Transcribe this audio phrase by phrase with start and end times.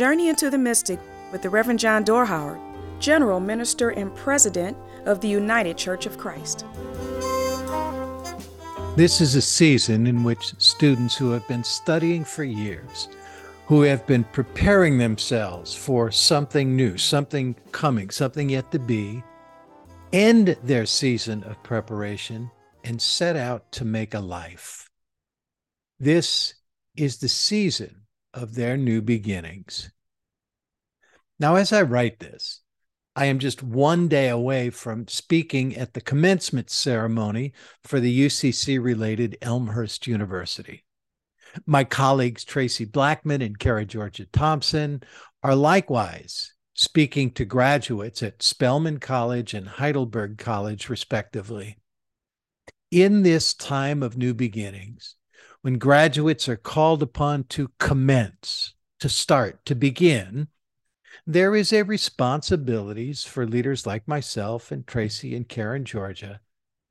[0.00, 0.98] Journey into the Mystic
[1.30, 2.58] with the Reverend John Dorhauer,
[3.00, 4.74] General Minister and President
[5.04, 6.64] of the United Church of Christ.
[8.96, 13.10] This is a season in which students who have been studying for years,
[13.66, 19.22] who have been preparing themselves for something new, something coming, something yet to be,
[20.14, 22.50] end their season of preparation
[22.84, 24.88] and set out to make a life.
[25.98, 26.54] This
[26.96, 27.99] is the season
[28.32, 29.90] of their new beginnings.
[31.38, 32.60] Now, as I write this,
[33.16, 38.82] I am just one day away from speaking at the commencement ceremony for the UCC
[38.82, 40.84] related Elmhurst University.
[41.66, 45.02] My colleagues Traci Blackmon and Karen Georgia Thompson
[45.42, 51.78] are likewise speaking to graduates at Spelman College and Heidelberg College, respectively.
[52.90, 55.16] In this time of new beginnings,
[55.62, 60.48] when graduates are called upon to commence, to start, to begin,
[61.26, 66.40] there is a responsibilities for leaders like myself and Traci and Karen Georgia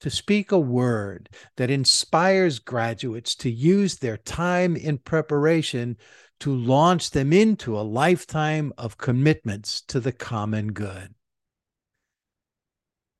[0.01, 5.97] to speak a word that inspires graduates to use their time in preparation
[6.39, 11.13] to launch them into a lifetime of commitments to the common good.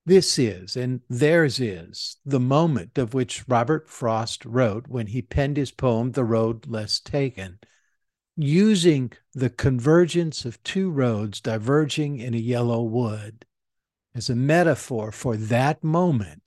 [0.10, 5.56] This is, and theirs is, the moment of which Robert Frost wrote when he penned
[5.56, 7.60] his poem, The Road Less Taken,
[8.36, 13.46] using the convergence of two roads diverging in a yellow wood
[14.16, 16.42] as a metaphor for that moment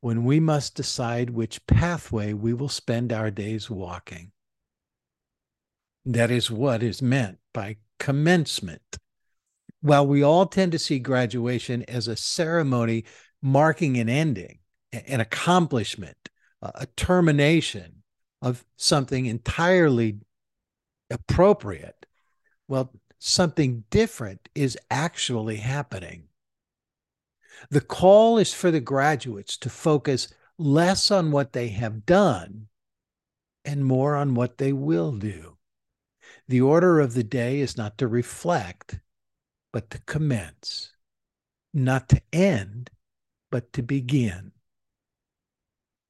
[0.00, 4.32] when we must decide which pathway we will spend our days walking.
[6.04, 8.98] That is what is meant by commencement.
[9.84, 13.04] While we all tend to see graduation as a ceremony
[13.42, 16.30] marking an ending, an accomplishment,
[16.62, 18.02] a termination
[18.40, 20.20] of something entirely
[21.10, 22.06] appropriate,
[22.66, 26.28] well, something different is actually happening.
[27.68, 32.68] The call is for the graduates to focus less on what they have done
[33.66, 35.58] and more on what they will do.
[36.48, 38.98] The order of the day is not to reflect,
[39.74, 40.92] but to commence,
[41.74, 42.90] not to end,
[43.50, 44.52] but to begin.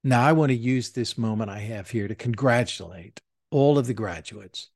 [0.04, 3.94] Now, I want to use this moment I have here to congratulate all of the
[3.94, 4.68] graduates.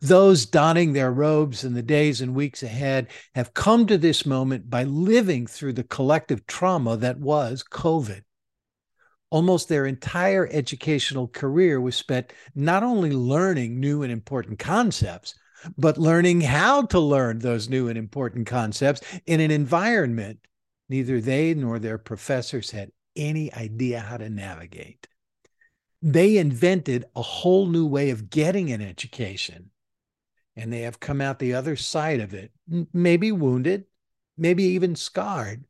[0.00, 4.68] Those donning their robes in the days and weeks ahead have come to this moment
[4.68, 8.22] by living through the collective trauma that was COVID.
[9.30, 15.36] Almost their entire educational career was spent not only learning new and important concepts,
[15.76, 20.38] but learning how to learn those new and important concepts in an environment
[20.92, 25.08] neither they nor their professors had any idea how to navigate.
[26.02, 29.70] They invented a whole new way of getting an education,
[30.54, 32.52] and they have come out the other side of it,
[32.92, 33.84] maybe wounded,
[34.36, 35.64] maybe even scarred,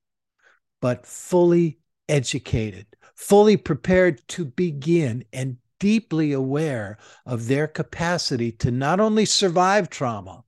[0.81, 1.79] but fully
[2.09, 9.91] educated, fully prepared to begin and deeply aware of their capacity to not only survive
[9.91, 10.45] trauma,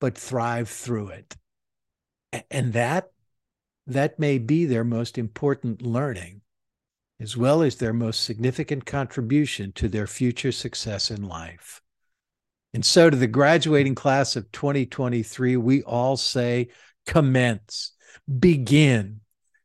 [0.00, 1.36] but thrive through it.
[2.52, 3.10] And that,
[3.88, 6.42] that may be their most important learning,
[7.18, 11.82] as well as their most significant contribution to their future success in life.
[12.72, 16.68] And so, to the graduating class of 2023, we all say,
[17.06, 17.90] commence,
[18.38, 19.22] begin,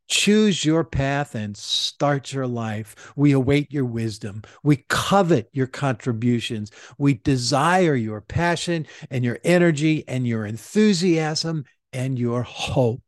[0.07, 3.11] Choose your path and start your life.
[3.15, 4.43] We await your wisdom.
[4.63, 6.71] We covet your contributions.
[6.97, 13.03] We desire your passion and your energy and your enthusiasm and your hope.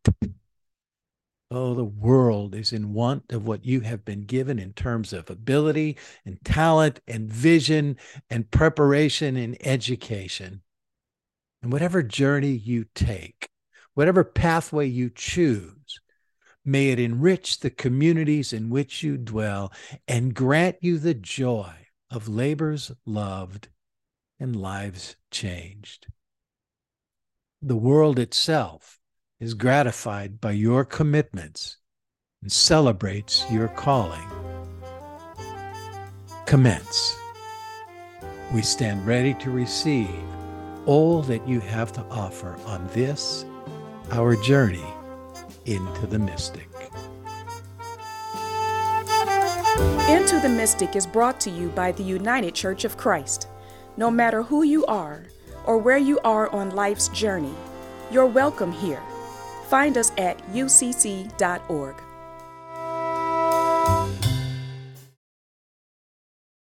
[1.49, 5.29] Oh, the world is in want of what you have been given in terms of
[5.29, 7.95] ability and talent and vision
[8.29, 10.61] and preparation and education.
[11.61, 13.49] And whatever journey you take,
[13.93, 15.76] whatever pathway you choose,
[16.69, 19.71] May it enrich the communities in which you dwell
[20.05, 21.71] and grant you the joy
[22.11, 23.69] of labors loved
[24.37, 26.07] and lives changed.
[27.61, 28.99] The world itself
[29.39, 31.77] is gratified by your commitments
[32.41, 34.27] and celebrates your calling.
[36.45, 37.17] Commence.
[38.53, 40.19] We stand ready to receive
[40.85, 43.45] all that you have to offer on this,
[44.11, 44.83] our journey
[45.67, 46.69] into the Mystic.
[50.07, 53.49] Into the Mystic is brought to you by the United Church of Christ.
[53.97, 55.25] No matter who you are
[55.65, 57.53] or where you are on life's journey,
[58.09, 59.01] you're welcome here.
[59.67, 61.95] Find us at ucc.org.